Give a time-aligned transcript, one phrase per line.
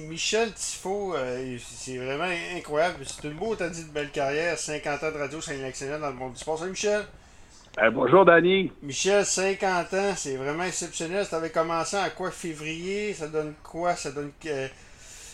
[0.00, 2.96] Michel Tifo, euh, c'est vraiment incroyable.
[3.04, 4.58] C'est une beau, t'as dit, de belle carrière.
[4.58, 6.58] 50 ans de radio, c'est un dans le monde du sport.
[6.58, 7.04] Salut Michel.
[7.82, 8.72] Euh, bonjour Danny.
[8.82, 11.26] Michel, 50 ans, c'est vraiment exceptionnel.
[11.26, 13.12] Ça avait commencé à quoi Février?
[13.12, 13.94] Ça donne quoi?
[13.94, 14.68] Ça donne euh,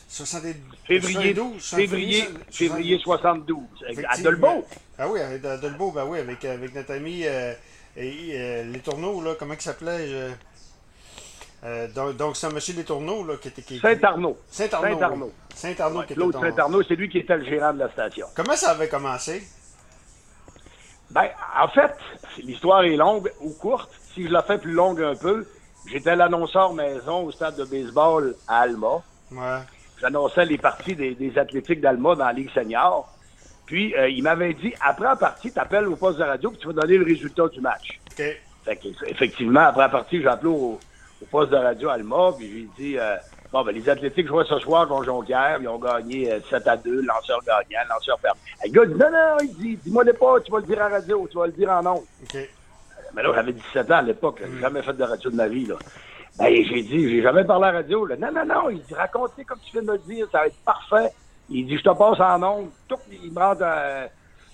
[0.09, 0.55] 72,
[0.87, 3.59] février, 72, février, février 72.
[4.09, 4.65] À Dolbeau.
[4.99, 7.55] Ah oui, à Dolbeau, ben oui, avec, avec notre ami euh,
[7.97, 10.31] euh, Les Tourneaux, là, comment il s'appelait
[11.65, 13.63] euh, donc, donc c'est un monsieur Les Tourneaux là, qui était.
[13.63, 14.37] Qui, Saint-Arnaud.
[14.49, 14.99] Saint-Arnaud.
[14.99, 15.33] Saint-Arnaud.
[15.55, 16.21] Saint-Arnaud qui était.
[16.21, 18.27] L'autre Saint-Arnaud, c'est lui qui était le gérant de la station.
[18.35, 19.43] Comment ça avait commencé?
[21.11, 21.29] Ben,
[21.61, 21.95] en fait,
[22.39, 23.91] l'histoire est longue ou courte.
[24.15, 25.47] Si je la fais plus longue un peu,
[25.87, 29.03] j'étais l'annonceur maison au stade de baseball à Alma.
[29.31, 29.61] Ouais.
[30.01, 33.09] J'annonçais les parties des, des athlétiques d'Alma dans la Ligue senior.
[33.67, 36.59] Puis, euh, il m'avait dit, après la partie, tu appelles au poste de radio puis
[36.59, 38.01] tu vas donner le résultat du match.
[38.11, 38.23] OK.
[38.65, 40.79] Fait effectivement, après la partie, j'ai appelé au,
[41.31, 43.17] poste de radio Alma, puis j'ai dit, euh,
[43.53, 46.77] bon, ben, les athlétiques jouaient ce soir contre Jonquière, ils ont gagné 7 euh, à
[46.77, 48.41] 2, lanceur gagnant, lanceur perdu.
[48.65, 51.29] Le gars dit, non, non, il dit, dis-moi pas, tu vas le dire à radio,
[51.31, 51.95] tu vas le dire en nom.
[51.95, 52.49] OK.
[53.15, 54.61] Mais là, j'avais 17 ans à l'époque, j'ai mm.
[54.61, 55.77] jamais fait de radio de ma vie, là.
[56.39, 58.07] Ben, j'ai dit, j'ai jamais parlé à la radio.
[58.07, 58.17] Là.
[58.17, 58.71] Non, non, non.
[58.71, 61.11] Il dit, racontez comme tu viens de me dire, ça va être parfait.
[61.51, 62.71] Il dit, je te passe en onde.
[62.89, 64.07] Tout, il me euh, euh,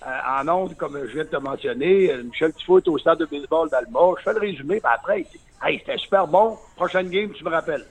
[0.05, 2.11] en onde, comme je viens de te mentionner.
[2.11, 3.99] Euh, Michel Tifo est au stade de baseball d'Alma.
[4.17, 5.25] Je fais le résumé, puis après,
[5.63, 6.57] hey, c'était super bon.
[6.75, 7.85] Prochaine game, tu me rappelles.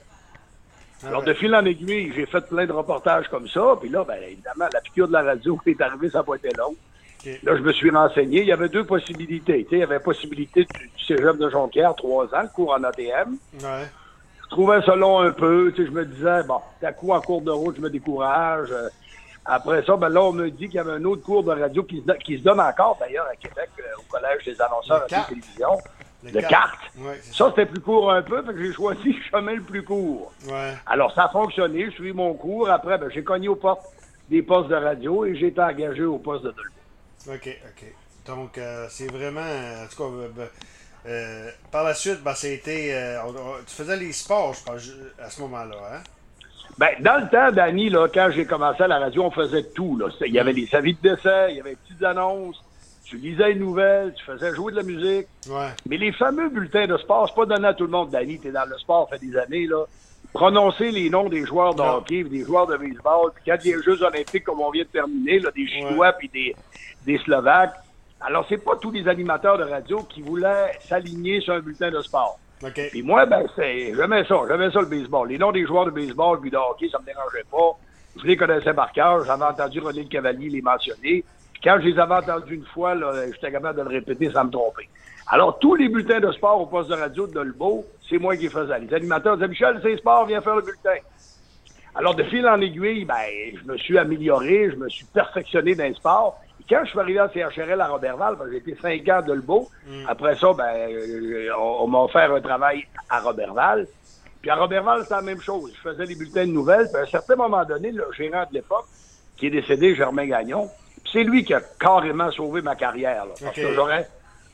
[1.03, 3.77] Ah Alors, de fil en aiguille, j'ai fait plein de reportages comme ça.
[3.79, 6.49] Puis là, ben, évidemment, la piqûre de la radio est arrivée, ça n'a pas été
[6.57, 6.75] long.
[7.43, 8.41] Là, je me suis renseigné.
[8.41, 9.67] Il y avait deux possibilités.
[9.69, 13.37] il y avait la possibilité du, cégep de Jonquière, trois ans, cours en ATM.
[13.61, 13.87] Ouais.
[14.43, 15.73] Je trouvais ça long un peu.
[15.77, 18.69] je me disais, bon, d'un coup, en cours de route, je me décourage.
[18.71, 18.87] Euh,
[19.49, 21.83] après ça, ben là, on me dit qu'il y avait un autre cours de radio
[21.83, 25.27] qui se, qui se donne encore, d'ailleurs, à Québec, euh, au Collège des annonceurs de
[25.27, 25.77] télévision.
[26.23, 26.79] de cartes.
[27.31, 30.31] ça, c'était plus court un peu, fait que j'ai choisi le chemin le plus court.
[30.47, 30.73] Ouais.
[30.85, 31.85] Alors, ça a fonctionné.
[31.85, 32.69] Je suis mon cours.
[32.69, 33.81] Après, ben, j'ai cogné aux portes
[34.29, 37.35] des postes de radio et j'ai été engagé au poste de Dolby.
[37.35, 37.93] OK, OK.
[38.27, 39.41] Donc, euh, c'est vraiment.
[39.41, 40.47] En tout cas, ben,
[41.07, 43.17] euh, par la suite, ben, c'était.
[43.65, 46.03] Tu faisais les sports, je pense, à ce moment-là, hein?
[46.79, 49.97] Ben, dans le temps, Danny, là, quand j'ai commencé à la radio, on faisait tout.
[49.97, 50.07] Là.
[50.25, 52.63] Il y avait les avis de décès, il y avait les petites annonces,
[53.03, 55.27] tu lisais les nouvelles, tu faisais jouer de la musique.
[55.49, 55.67] Ouais.
[55.89, 58.39] Mais les fameux bulletins de sport, c'est pas donné à tout le monde, Danny.
[58.39, 59.83] T'es dans le sport, fait des années, là.
[60.31, 63.73] Prononcer les noms des joueurs de hockey, des joueurs de baseball, puis quand il y
[63.73, 66.55] a les Jeux olympiques comme on vient de terminer, là, des Chinois puis des,
[67.05, 67.75] des Slovaques.
[68.21, 72.01] Alors, c'est pas tous les animateurs de radio qui voulaient s'aligner sur un bulletin de
[72.01, 72.39] sport.
[72.61, 72.89] Okay.
[72.91, 75.29] Puis moi, ben, c'est, j'aimais ça, j'aimais ça le baseball.
[75.29, 77.77] Les noms des joueurs de baseball puis de hockey, ça me dérangeait pas.
[78.21, 79.23] Je les connaissais par cœur.
[79.25, 81.23] J'avais entendu René le Cavalier les mentionner.
[81.63, 82.95] Quand je les avais entendus une fois,
[83.31, 84.89] j'étais capable de le répéter sans me tromper.
[85.27, 88.43] Alors, tous les bulletins de sport au poste de radio de Dolbeau, c'est moi qui
[88.43, 88.79] les faisais.
[88.79, 90.97] Les animateurs disaient, Michel, c'est sport, viens faire le bulletin.
[91.95, 93.15] Alors, de fil en aiguille, ben,
[93.53, 97.19] je me suis amélioré, je me suis perfectionné dans le sport quand je suis arrivé
[97.19, 99.67] à CHRL à Robertval, j'ai été cinq ans de Lebeau.
[99.87, 100.05] Mm.
[100.07, 103.87] Après ça, ben, euh, on, m'a offert un travail à Robertval.
[104.41, 105.73] Puis à Robertval, c'est la même chose.
[105.75, 106.87] Je faisais des bulletins de nouvelles.
[106.87, 108.85] Puis à un certain moment donné, le gérant de l'époque,
[109.37, 110.69] qui est décédé, Germain Gagnon,
[111.11, 113.25] c'est lui qui a carrément sauvé ma carrière.
[113.39, 114.07] parce que j'aurais,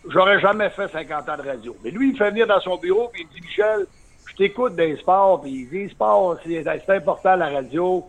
[0.07, 1.75] j'aurais jamais fait 50 ans de radio.
[1.83, 3.85] Mais lui, il fait venir dans son bureau, puis il me dit, Michel,
[4.27, 8.05] je t'écoute des sports, puis il dit, sport, c'est, c'est important la radio.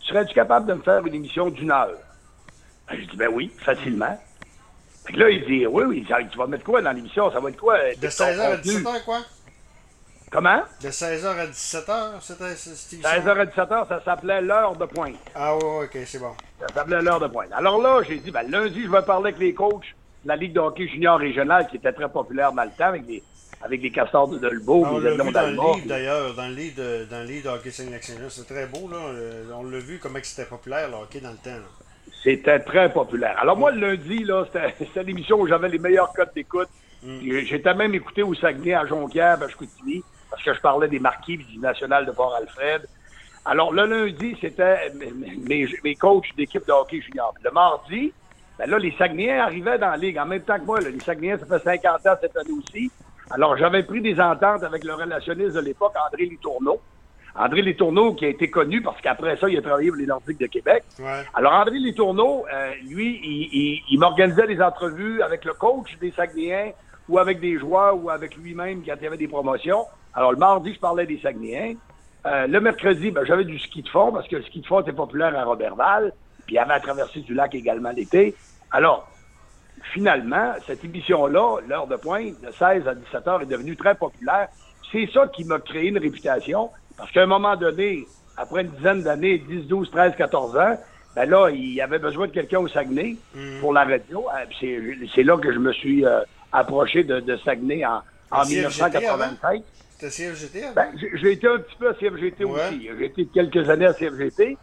[0.00, 1.98] Serais-tu capable de me faire une émission d'une heure?
[2.90, 4.18] Ben, je dis, ben oui, facilement.
[5.06, 7.30] Fait que là, il dit, oui, oui, tu vas mettre quoi dans l'émission?
[7.30, 7.78] Ça va être quoi?
[7.78, 9.20] De 16h à 17h, quoi?
[10.30, 10.62] Comment?
[10.82, 13.10] De 16h à 17h, c'était cette émission?
[13.10, 15.16] 16h à 17h, ça s'appelait l'heure de pointe.
[15.34, 16.32] Ah oui, ok, c'est bon.
[16.60, 17.50] Ça s'appelait l'heure de pointe.
[17.52, 20.52] Alors là, j'ai dit, ben, lundi, je vais parler avec les coachs de la Ligue
[20.52, 23.22] de hockey junior régionale qui était très populaire dans le temps avec les,
[23.62, 24.84] avec les castors de Dolbeau.
[24.86, 27.50] Ah, on l'a vu dans le livre, d'ailleurs, dans le livre de, dans le livre
[27.50, 27.86] de hockey saint
[28.28, 28.98] C'est très beau, là.
[28.98, 31.50] Euh, on l'a vu comment c'était populaire, le hockey, dans le temps.
[31.50, 31.89] Là.
[32.22, 33.36] C'était très populaire.
[33.40, 34.44] Alors moi, le lundi, là,
[34.78, 36.68] c'était l'émission où j'avais les meilleurs codes d'écoute.
[37.02, 37.18] Mm.
[37.44, 41.38] J'étais même écouté au Saguenay, à Jonquière, à Chicoutimi, parce que je parlais des marquis
[41.38, 42.86] du National de Port-Alfred.
[43.46, 44.92] Alors, le lundi, c'était
[45.48, 47.32] mes, mes, coachs d'équipe de hockey junior.
[47.42, 48.12] Le mardi,
[48.58, 50.78] ben là, les Saguenayens arrivaient dans la ligue en même temps que moi.
[50.80, 52.90] Les Saguenayens, ça fait 50 ans cette année aussi.
[53.30, 56.80] Alors, j'avais pris des ententes avec le relationniste de l'époque, André Litourneau.
[57.34, 60.40] André Letourneau, qui a été connu parce qu'après ça, il a travaillé pour les Nordiques
[60.40, 60.82] de Québec.
[61.34, 66.72] Alors, André Letourneau, euh, lui, il, m'organisait des entrevues avec le coach des Saguenayens
[67.08, 69.84] ou avec des joueurs ou avec lui-même quand il y avait des promotions.
[70.14, 71.76] Alors, le mardi, je parlais des Saguenayens.
[72.26, 74.80] Euh, le mercredi, ben, j'avais du ski de fond parce que le ski de fond
[74.80, 76.12] était populaire à Robertval.
[76.46, 78.34] Puis il y avait la traversée du lac également l'été.
[78.70, 79.08] Alors,
[79.92, 84.48] finalement, cette émission-là, l'heure de pointe, de 16 à 17 heures, est devenue très populaire.
[84.92, 86.70] C'est ça qui m'a créé une réputation.
[87.00, 88.06] Parce qu'à un moment donné,
[88.36, 90.78] après une dizaine d'années, 10, 12, 13, 14 ans,
[91.16, 93.60] ben là, il avait besoin de quelqu'un au Saguenay Mm.
[93.60, 94.26] pour la radio.
[94.28, 96.20] Euh, C'est là que je me suis euh,
[96.52, 98.00] approché de, de Saguenay en,
[98.30, 99.62] en À CFGT 1987.
[99.98, 100.74] C'était CFGT avant?
[100.74, 102.60] Ben, j'ai été un petit peu à CFGT Ouais.
[102.68, 102.88] aussi.
[102.98, 104.56] J'ai été quelques années à CFGT.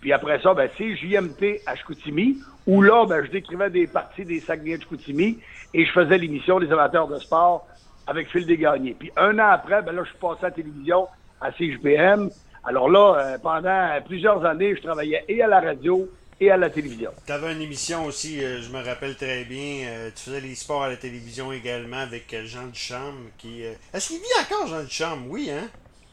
[0.00, 4.24] Puis après ça, ben, c'est JMT à Chicoutimi, où là, ben, je décrivais des parties
[4.24, 5.38] des Saguenay de Chicoutimi
[5.72, 7.66] et je faisais l'émission des amateurs de sport
[8.06, 8.94] avec Phil Desgagnés.
[8.98, 11.08] Puis un an après, ben là, je suis passé à la télévision
[11.40, 12.30] à CJPM.
[12.64, 16.08] Alors là, euh, pendant plusieurs années, je travaillais et à la radio
[16.40, 17.10] et à la télévision.
[17.24, 19.86] Tu avais une émission aussi, euh, je me rappelle très bien.
[19.88, 23.14] euh, tu faisais les sports à la télévision également avec Jean Duchamp.
[23.38, 25.18] Qui, euh, Est-ce qu'il vit encore, Jean Duchamp?
[25.28, 25.68] Oui, hein?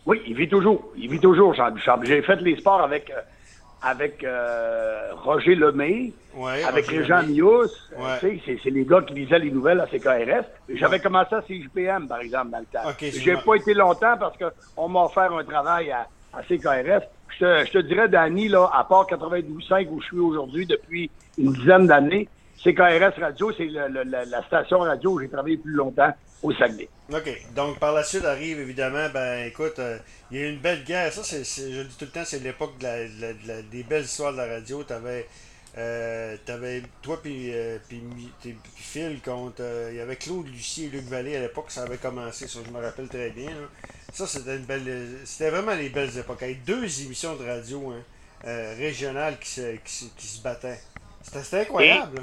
[0.05, 0.91] Oui, il vit toujours.
[0.97, 1.99] Il vit toujours, Jean Duchamp.
[2.03, 3.11] J'ai fait les sports avec,
[3.83, 7.21] avec euh, Roger Lemay, Ouais, avec Roger Régent.
[7.97, 8.01] Ouais.
[8.01, 10.45] Euh, tu sais, C'est les gars qui lisaient les nouvelles à CKRS.
[10.73, 12.89] J'avais commencé à CJPM, par exemple, dans le temps.
[12.99, 17.03] J'ai pas été longtemps parce qu'on m'a offert un travail à, à CKRS.
[17.37, 21.11] Je te, je te dirais, Danny, là, à part 92.5 où je suis aujourd'hui depuis
[21.37, 22.27] une dizaine d'années,
[22.61, 26.53] CKRS Radio, c'est le- le- la- la station radio où j'ai travaillé plus longtemps au
[26.53, 26.89] Saguenay.
[27.11, 27.29] OK.
[27.55, 29.97] Donc, par la suite arrive évidemment, ben écoute, euh,
[30.31, 31.11] il y a eu une belle guerre.
[31.11, 33.33] Ça, c'est, c'est- je le dis tout le temps, c'est l'époque de la- de la-
[33.33, 34.83] de la- des belles histoires de la radio.
[34.83, 35.27] T'avais,
[35.77, 38.01] euh, t'avais toi puis, euh, puis,
[38.75, 39.61] Phil contre.
[39.61, 42.59] euh, il y avait Claude Lucie et Luc Vallée à l'époque, ça avait commencé, ça
[42.65, 43.49] je me rappelle très bien.
[44.13, 45.17] Ça, c'était une belle.
[45.25, 46.43] C'était vraiment les belles époques.
[46.43, 48.03] Avec deux émissions de radio hein,
[48.45, 50.79] euh, régionales qui se, qui, se- qui se battaient.
[51.23, 52.17] C'était, c'était incroyable.
[52.17, 52.21] là.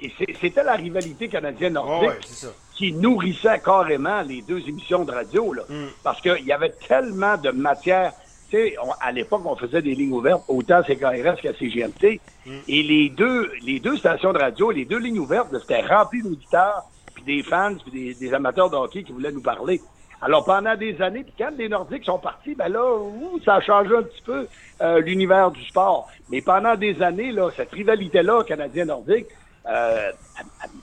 [0.00, 2.10] Et c'était la rivalité canadienne-nordique.
[2.10, 2.48] Ouais, ça.
[2.74, 5.62] qui nourrissait carrément les deux émissions de radio, là.
[5.68, 5.86] Mm.
[6.04, 8.12] Parce qu'il y avait tellement de matière.
[8.50, 12.20] Tu sais, à l'époque, on faisait des lignes ouvertes, autant à CKRS qu'à CGMT.
[12.46, 12.50] Mm.
[12.68, 16.84] Et les deux, les deux stations de radio, les deux lignes ouvertes, c'était rempli d'auditeurs,
[17.14, 19.80] puis des fans, puis des, des amateurs de hockey qui voulaient nous parler.
[20.20, 23.60] Alors, pendant des années, puis quand les Nordiques sont partis, ben là, ouh, ça a
[23.60, 24.48] changé un petit peu
[24.80, 26.08] euh, l'univers du sport.
[26.30, 29.26] Mais pendant des années, là, cette rivalité-là, canadien-nordique,
[29.66, 30.12] euh,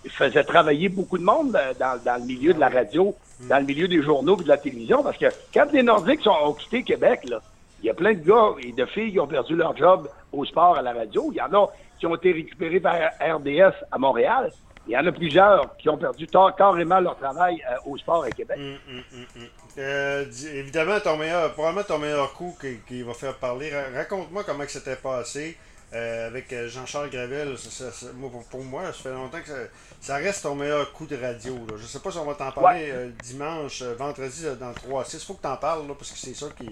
[0.10, 3.16] faisait travailler beaucoup de monde euh, dans, le milieu de la radio,
[3.50, 6.36] dans le milieu des journaux et de la télévision, parce que quand les Nordiques sont,
[6.44, 7.42] ont quitté Québec, là,
[7.82, 10.46] il y a plein de gars et de filles qui ont perdu leur job au
[10.46, 11.30] sport à la radio.
[11.32, 11.68] Il y en a
[12.00, 14.52] qui ont été récupérés par RDS à Montréal.
[14.88, 16.28] Il y en a plusieurs qui ont perdu
[16.58, 18.58] carrément leur travail euh, au sport à Québec.
[18.60, 22.56] Hum, hum, hum, évidemment, ton meilleur, probablement ton meilleur coup
[22.88, 23.72] qui, va faire parler.
[23.74, 25.58] Ra- Raconte-moi comment c'était passé
[25.94, 27.58] euh, avec euh, Jean-Charles Gravel.
[27.58, 29.56] Ça- ça- ça- moi, pour, moi, ça fait longtemps que ça,
[30.02, 31.54] ça reste ton meilleur coup de radio.
[31.70, 31.76] Là.
[31.78, 35.16] Je sais pas si on va t'en parler euh, dimanche, vendredi dans le 3-6.
[35.22, 36.70] Il faut que t'en parles là, parce que c'est ça qui.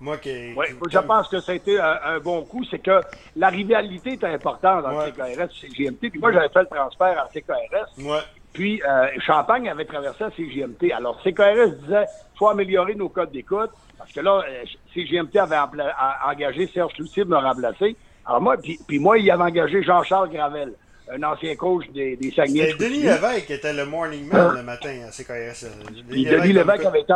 [0.00, 0.52] Moi qui.
[0.90, 2.64] Je pense que ça a été un, un bon coup.
[2.68, 3.00] C'est que
[3.36, 5.06] la rivalité est importante dans Ouais.
[5.06, 6.10] le CKRS et CGMT.
[6.10, 7.96] Puis moi, j'avais fait le transfert à CKRS.
[8.52, 10.92] Puis euh, Champagne avait traversé à CGMT.
[10.92, 12.06] Alors CKRS disait
[12.38, 14.42] faut améliorer nos codes d'écoute parce que là
[14.94, 15.56] CGMT avait
[16.26, 17.96] engagé Serge Cloutier de me remplacer.
[18.26, 20.72] Alors moi puis, puis moi il avait engagé Jean-Charles Gravel,
[21.12, 22.70] un ancien coach des, des Saguenay.
[22.72, 25.66] C'était Denis Lévesque qui était le morning man le matin à CKRS.
[26.08, 27.14] Puis Denis Lévesque avait été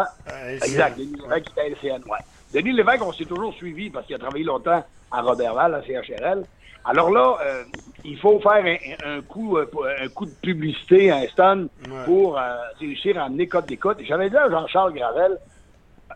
[0.62, 0.98] exact.
[0.98, 2.18] Denis Lévesque était à LCN, ouais.
[2.52, 6.44] Denis Lévesque, on s'est toujours suivi parce qu'il a travaillé longtemps à Robertval, à CHRL.
[6.84, 7.62] Alors là, euh,
[8.04, 9.66] il faut faire un, un coup, euh,
[10.00, 12.04] un coup de publicité, un stun Ouais.
[12.06, 12.42] pour euh,
[12.80, 13.98] réussir à amener code d'écoute.
[14.06, 15.36] J'avais dit à Jean-Charles Gravel,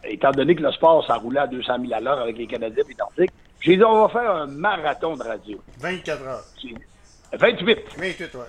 [0.04, 2.84] étant donné que le sport, ça roulait à 200 000 à l'heure avec les Canadiens
[2.88, 5.58] et Nordiques, j'ai dit, on va faire un marathon de radio.
[5.80, 6.42] 24 heures.
[6.60, 6.74] J'ai-
[7.36, 7.78] 28.
[7.96, 8.40] 28, ouais.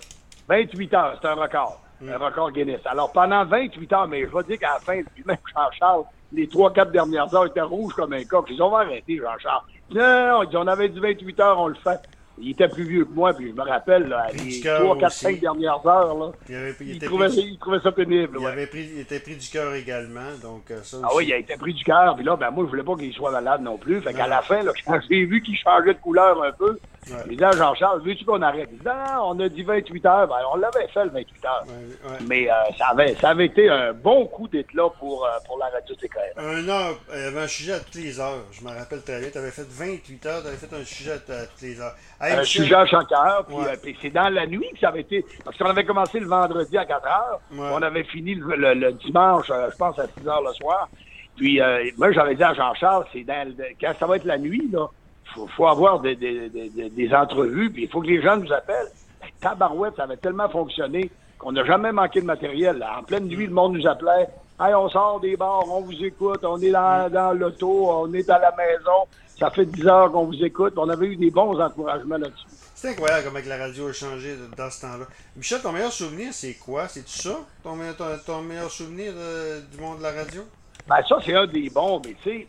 [0.50, 1.80] 28 heures, c'est un record.
[2.06, 2.82] Un record Guinness.
[2.86, 6.04] Alors, pendant 28 heures, mais je vais dire qu'à la fin, même Jean-Charles,
[6.34, 8.46] les 3-4 dernières heures étaient rouges comme un coq.
[8.50, 9.64] Ils ont arrêté, Jean-Charles.
[9.92, 12.00] Non, non, non, on avait dit 28 heures, on le fait.
[12.40, 14.98] Il était plus vieux que moi, puis je me rappelle, là, les du cœur 3,
[14.98, 15.20] 4, aussi.
[15.20, 18.38] 5 dernières heures, là, Il, avait, il il, était trouvait, pris, il trouvait ça pénible.
[18.40, 18.52] il ouais.
[18.52, 20.32] avait pris, il était pris du cœur également.
[20.42, 22.64] Donc, euh, ça Ah oui, il a été pris du cœur, puis là, ben moi,
[22.66, 24.02] je voulais pas qu'il soit malade non plus.
[24.02, 27.18] Fait qu'à la fin, là, quand j'ai vu qu'il changeait de couleur un peu, Ouais.
[27.30, 28.70] j'ai dit à Jean-Charles, veux-tu qu'on arrête?
[28.72, 30.28] Il dit, non, non, on a dit 28 heures.
[30.28, 31.64] Ben, on l'avait fait, le 28 heures.
[31.68, 32.18] Ouais, ouais.
[32.28, 35.58] Mais euh, ça, avait, ça avait été un bon coup d'être là pour, euh, pour
[35.58, 36.40] la radio TKR.
[36.40, 38.44] Un heure, il y avait un sujet à toutes les heures.
[38.52, 39.30] Je me rappelle très bien.
[39.32, 41.96] Tu avais fait 28 heures, tu avais fait un sujet à, toutes les heures.
[42.22, 44.90] Hey, Un Michel, sujet à chaque heure, puis euh, c'est dans la nuit que ça
[44.90, 45.26] avait été.
[45.44, 48.94] Parce qu'on avait commencé le vendredi à 4 heures, on avait fini le, le- le
[48.94, 50.88] dimanche, euh, je pense, à 6 heures le soir.
[51.36, 54.38] Puis euh, moi, j'avais dit à Jean-Charles, c'est dans le- quand ça va être la
[54.38, 54.88] nuit, là,
[55.34, 58.52] faut, faut avoir des, des, des- des- entrevues, puis il faut que les gens nous
[58.52, 58.92] appellent.
[59.22, 62.78] Ben, tabarouette, ça avait tellement fonctionné qu'on n'a jamais manqué de matériel.
[62.78, 63.00] là.
[63.00, 64.30] En pleine nuit, le monde nous appelait.
[64.60, 68.30] Hey, on sort des bars, on vous écoute, on est dans, dans l'auto, on est
[68.30, 69.08] à la maison.
[69.40, 70.74] Ça fait 10 heures qu'on vous écoute.
[70.78, 72.46] On avait eu des bons encouragements là-dessus.
[72.76, 75.06] C'est incroyable comment la radio a changé dans ce temps-là.
[75.36, 76.88] Michel, ton meilleur souvenir, c'est quoi?
[76.88, 77.40] C'est-tu ça?
[77.64, 80.44] Ton, meilleur- ton, ton meilleur souvenir euh, du monde de la radio?
[80.88, 82.48] Ben, ça, c'est un des bons, mais tu sais,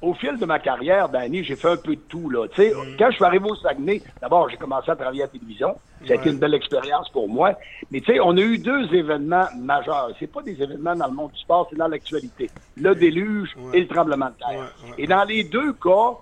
[0.00, 2.30] au fil de ma carrière, Danny, j'ai fait un peu de tout.
[2.30, 2.46] Là.
[2.54, 2.96] sais, Mm.
[2.98, 5.74] Quand je suis arrivé au Saguenay, d'abord, j'ai commencé à travailler à la télévision.
[6.06, 7.54] Ça a été une belle expérience pour moi.
[7.90, 10.10] Mais tu sais, on a eu deux événements majeurs.
[10.20, 12.48] C'est pas des événements dans le monde du sport, c'est dans l'actualité.
[12.76, 13.78] Le déluge Ouais.
[13.78, 14.72] et le tremblement de terre.
[14.84, 14.94] Ouais.
[14.98, 16.12] Et dans les deux cas,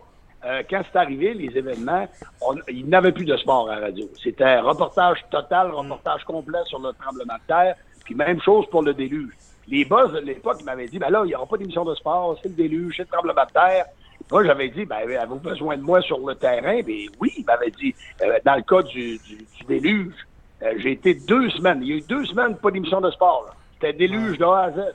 [0.46, 2.06] euh, quand c'est arrivé, les événements,
[2.40, 4.06] on- il n'avait plus de sport à la radio.
[4.22, 8.94] C'était reportage total, reportage complet sur le tremblement de terre, puis même chose pour le
[8.94, 9.32] déluge.
[9.68, 12.38] Les boss de l'époque m'avaient dit, ben là, il n'y aura pas d'émission de sport,
[12.42, 13.84] c'est le déluge, c'est le tremblement de terre.
[14.30, 16.80] Moi, j'avais dit, ben, avez-vous besoin de moi sur le terrain?
[16.82, 20.14] Ben oui, il m'avait dit, euh, dans le cas du, du- du déluge,
[20.62, 21.80] euh, j'ai été deux semaines.
[21.82, 23.44] Il y a eu deux semaines, pas d'émission de sport.
[23.46, 23.52] là.
[23.74, 24.76] C'était déluge de A à Z.
[24.76, 24.92] là.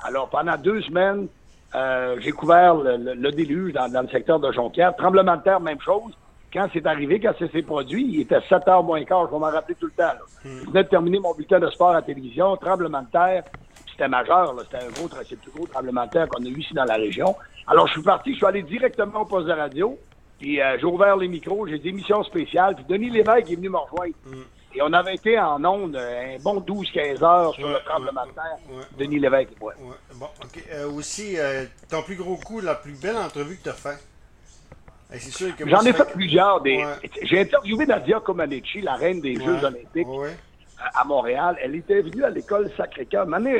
[0.00, 1.28] Alors, pendant deux semaines,
[1.74, 4.94] euh, j'ai couvert le, le- le déluge dans, dans le secteur de Jonquière.
[4.96, 6.12] Tremblement de terre, même chose.
[6.52, 9.38] Quand c'est arrivé, quand ça s'est produit, il était 7 heures moins quart, je vais
[9.38, 10.04] m'en rappeler tout le temps.
[10.04, 10.18] là.
[10.44, 13.44] Je venais de terminer mon bulletin de sport à la télévision, tremblement de terre,
[13.98, 16.60] c'était majeur, c'était un gros, c'est le plus gros tremblement de terre qu'on a eu
[16.60, 17.34] ici dans la région.
[17.66, 19.98] Alors, je suis parti, je suis allé directement au poste de radio,
[20.38, 23.68] puis euh, j'ai ouvert les micros, j'ai des émissions spéciales, puis Denis Lévesque est venu
[23.70, 24.14] me rejoindre.
[24.74, 28.20] Et on avait été en ondes euh, un bon 12-15 heures sur Ouais, le tremblement
[28.22, 28.76] ouais, de terre.
[28.76, 29.72] ouais, Denis Lévesque et moi.
[29.80, 30.26] Ouais, bon.
[30.72, 33.98] Euh, aussi, euh, ton plus gros coup, la plus belle entrevue que tu as fait.
[35.10, 36.60] C'est sûr que moi, J'en ai fait plusieurs.
[36.60, 36.76] Des...
[36.76, 37.10] Ouais.
[37.22, 40.36] J'ai interviewé Nadia Comaneci, la reine des Ouais, Jeux olympiques, ouais.
[40.94, 41.56] À Montréal.
[41.62, 43.26] Elle était venue à l'école Sacré-Cœur.
[43.26, 43.50] Maintenant,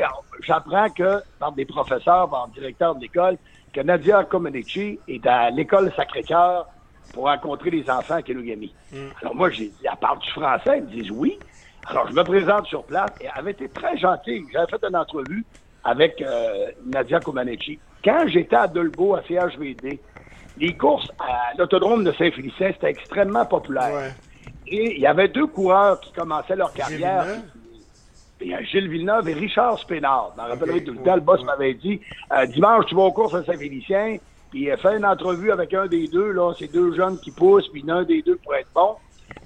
[0.41, 3.37] j'apprends que, par des professeurs, par le directeur de l'école,
[3.73, 6.67] que Nadia Comaneci est à l'école Sacré-Cœur
[7.13, 8.73] pour rencontrer les enfants à Kenogami.
[8.91, 8.97] Mm.
[9.21, 10.77] Alors moi, j'ai dit, elle parle du français?
[10.77, 11.37] Ils me disent oui.
[11.87, 14.43] Alors, je me présente sur place et elle avait été très gentille.
[14.51, 15.45] J'avais fait une entrevue
[15.83, 17.79] avec euh, Nadia Comaneci.
[18.03, 19.99] Quand j'étais à Dolbeau, à CHVD,
[20.57, 23.93] les courses à l'autodrome de Saint-Félicien, c'était extrêmement populaire.
[23.93, 24.11] Ouais.
[24.71, 27.25] Et il y avait deux coureurs qui commençaient leur carrière.
[28.41, 30.31] Il y a Gilles Villeneuve et Richard Spénard.
[30.35, 31.15] Je m'en rappellerai Ok, tout le temps.
[31.15, 31.99] Le boss m'avait dit
[32.31, 34.17] euh, Dimanche, tu vas aux courses à Saint-Félicien,
[34.51, 36.31] puis euh, fais une entrevue avec un des deux.
[36.31, 38.95] là, C'est deux jeunes qui poussent, puis l'un des deux pourrait être bon.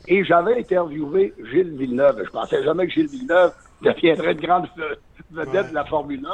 [0.08, 2.22] Et j'avais interviewé Gilles Villeneuve.
[2.26, 4.98] Je pensais jamais que Gilles Villeneuve deviendrait une grande ve-
[5.32, 5.70] vedette Ouais.
[5.70, 6.30] de la Formule 1.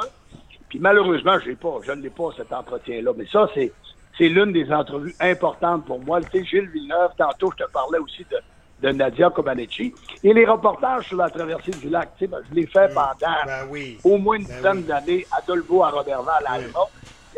[0.68, 1.78] Puis malheureusement, je l'ai pas.
[1.86, 3.12] Je ne l'ai pas, cet entretien-là.
[3.16, 3.72] Mais ça, c'est,
[4.18, 6.20] c'est l'une des entrevues importantes pour moi.
[6.20, 8.36] Tu sais, Gilles Villeneuve, tantôt, je te parlais aussi de,
[8.82, 9.94] de Nadia Comaneci.
[10.22, 13.14] Et les reportages sur la traversée du lac, tu sais, ben, je l'ai fait pendant
[13.46, 13.98] Ben oui.
[14.04, 14.82] au moins une Ben dizaine oui.
[14.84, 16.52] d'années à Dolbeau, à Robertval, à.
[16.52, 16.78] Alma.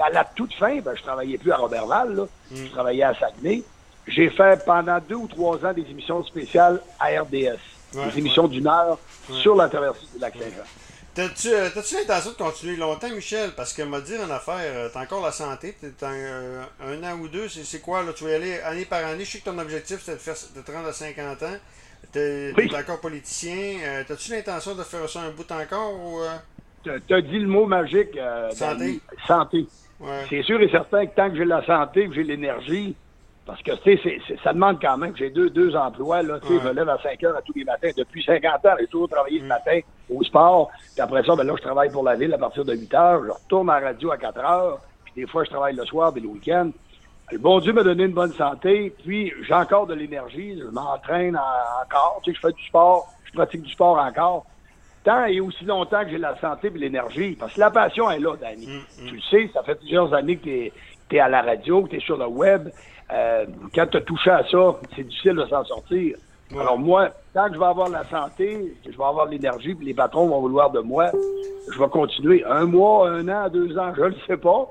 [0.01, 2.23] À la toute fin, ben, je travaillais plus à Robertval, là.
[2.51, 2.57] Mm.
[2.57, 3.63] je travaillais à Saguenay.
[4.09, 7.59] J'ai fait pendant deux ou trois ans des émissions spéciales à RDS,
[7.95, 8.99] Ouais, des émissions d'une heure
[9.31, 10.65] sur la traversée du lac Saint-Jean.
[11.15, 13.51] T'as-tu euh, t'as-tu l'intention de continuer longtemps, Michel?
[13.55, 17.19] Parce que m'a dire en affaire, euh, t'as encore la santé, t'es euh, un an
[17.19, 18.13] ou deux, c'est c'est quoi là?
[18.15, 19.25] Tu vas y aller année par année.
[19.27, 21.57] Je sais que ton objectif c'est de, faire, de te rendre à 50 ans.
[22.13, 22.71] T'es Oui.
[22.75, 23.77] encore politicien.
[23.85, 26.21] Euh, T'as-tu l'intention de faire ça un bout encore ou.
[26.23, 26.37] euh?
[27.07, 29.01] Tu as dit le mot magique, euh, Santé.
[29.29, 29.67] Santé.
[30.01, 30.25] Ouais.
[30.31, 32.97] C'est sûr et certain que tant que j'ai la santé, que j'ai l'énergie,
[33.47, 36.23] parce que tu sais, ça demande quand même que j'ai deux, deux emplois.
[36.23, 36.61] Là, tu sais, Ouais.
[36.63, 37.91] Je me lève à 5 heures à tous les matins.
[37.97, 40.71] Depuis 50 ans, j'ai toujours travaillé le matin au sport.
[40.95, 43.25] Puis après ça, ben là, je travaille pour la ville à partir de 8 heures.
[43.25, 44.79] Je retourne à la radio à 4 heures.
[45.05, 46.71] Puis des fois, je travaille le soir et le week-end.
[47.33, 48.95] Le bon Dieu m'a donné une bonne santé.
[49.05, 50.59] Puis j'ai encore de l'énergie.
[50.61, 52.21] Je m'entraîne en- encore.
[52.23, 53.09] Tu sais, je fais du sport.
[53.25, 54.45] Je pratique du sport encore.
[55.05, 57.35] Tant et aussi longtemps que j'ai la santé et l'énergie.
[57.41, 58.69] Parce que la passion est là, Danny.
[59.09, 60.73] Tu le sais, ça fait plusieurs années que tu
[61.17, 62.69] es, à la radio, que tu es sur le web.
[63.13, 66.17] Euh, quand tu as touché à ça, c'est difficile de s'en sortir.
[66.51, 66.61] Ouais.
[66.61, 69.95] Alors moi, tant que je vais avoir la santé, je vais avoir l'énergie, puis les
[69.95, 71.11] patrons vont vouloir de moi,
[71.73, 72.45] je vais continuer.
[72.45, 74.71] Un mois, un an, deux ans, je ne sais pas.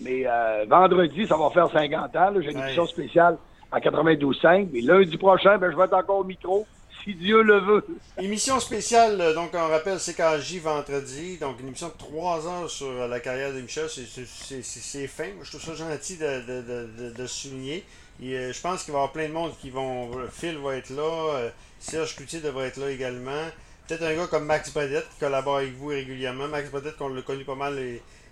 [0.00, 2.32] Mais euh, vendredi, ça va faire 50 ans.
[2.40, 3.36] J'ai une émission spéciale
[3.70, 4.68] à 92.5.
[4.72, 6.66] Mais lundi prochain, ben, je vais être encore au micro,
[7.04, 7.84] si Dieu le veut.
[8.18, 12.86] Émission spéciale, euh, donc on rappelle CKJ vendredi, donc une émission de 3 heures sur
[12.88, 15.26] euh, la carrière de Michel, c'est- fin.
[15.42, 17.84] Je trouve ça gentil de, de, de, souligner.
[18.22, 20.10] Et, euh, je pense qu'il va y avoir plein de monde qui vont.
[20.32, 23.46] Phil va être là, Serge Cloutier devrait être là également.
[23.88, 26.46] Peut-être un gars comme Max Badette qui collabore avec vous régulièrement.
[26.46, 27.76] Max Badette, qu'on l'a connu pas mal,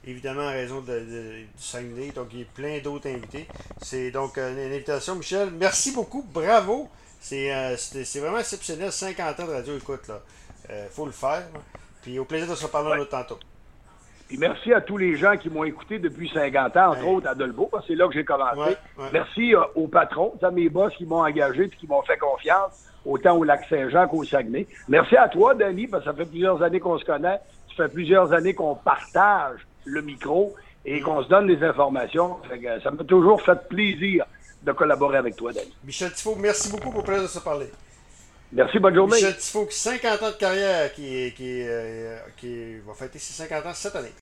[0.06, 2.12] évidemment, en raison de, du Saguenay.
[2.14, 3.46] Donc, il y a plein d'autres invités.
[3.82, 5.16] C'est donc une invitation.
[5.16, 6.88] Michel, merci beaucoup, bravo.
[7.20, 7.76] C'est euh,
[8.16, 8.90] vraiment exceptionnel.
[8.90, 10.20] 50 ans de radio, écoute, là.
[10.70, 11.42] Euh, faut le faire.
[11.54, 11.60] là.
[12.02, 13.38] Puis au plaisir de se reparler un autre tantôt.
[14.28, 17.14] Puis merci à tous les gens qui m'ont écouté depuis 50 ans, entre Ouais.
[17.14, 18.58] autres à Dolbeau, parce que c'est là que j'ai commencé.
[18.58, 19.08] Ouais, ouais.
[19.12, 22.86] Merci euh, aux patrons, à mes boss qui m'ont engagé et qui m'ont fait confiance,
[23.04, 24.66] autant au Lac-Saint-Jean qu'au Saguenay.
[24.88, 27.40] Merci à toi, Denis, parce que ça fait plusieurs années qu'on se connaît.
[27.76, 32.38] Ça fait plusieurs années qu'on partage le micro et qu'on se donne des informations.
[32.82, 34.24] Ça m'a toujours fait plaisir
[34.62, 35.74] de collaborer avec toi, Denis.
[35.84, 37.70] Michel Tifo, merci beaucoup pour le plaisir de se parler.
[38.52, 39.16] Merci, bonne journée.
[39.16, 43.66] Michel Tifo, qui 50 ans de carrière, qui, qui, euh, qui va fêter ses 50
[43.66, 44.12] ans cette année.